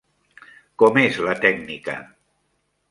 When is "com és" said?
0.83-1.21